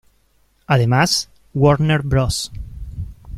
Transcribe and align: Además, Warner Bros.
Además, 0.65 1.29
Warner 1.53 2.01
Bros. 2.03 2.51